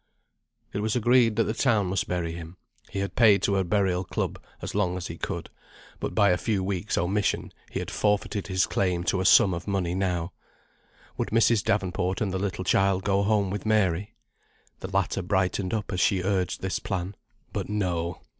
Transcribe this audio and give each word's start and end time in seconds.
It 0.73 0.79
was 0.79 0.95
agreed 0.95 1.35
that 1.35 1.43
the 1.43 1.53
town 1.53 1.85
must 1.85 2.07
bury 2.07 2.31
him; 2.33 2.57
he 2.89 2.97
had 2.97 3.13
paid 3.15 3.43
to 3.43 3.57
a 3.57 3.63
burial 3.63 4.03
club 4.03 4.41
as 4.59 4.73
long 4.73 4.97
as 4.97 5.05
he 5.05 5.15
could; 5.19 5.51
but 5.99 6.15
by 6.15 6.31
a 6.31 6.37
few 6.39 6.63
weeks' 6.63 6.97
omission, 6.97 7.51
he 7.69 7.77
had 7.77 7.91
forfeited 7.91 8.47
his 8.47 8.65
claim 8.65 9.03
to 9.03 9.21
a 9.21 9.25
sum 9.25 9.53
of 9.53 9.67
money 9.67 9.93
now. 9.93 10.31
Would 11.17 11.29
Mrs. 11.29 11.63
Davenport 11.63 12.19
and 12.19 12.33
the 12.33 12.39
little 12.39 12.63
child 12.63 13.03
go 13.03 13.21
home 13.21 13.51
with 13.51 13.63
Mary? 13.63 14.15
The 14.79 14.89
latter 14.89 15.21
brightened 15.21 15.71
up 15.71 15.93
as 15.93 15.99
she 15.99 16.23
urged 16.23 16.61
this 16.63 16.79
plan; 16.79 17.15
but 17.53 17.69
no! 17.69 18.21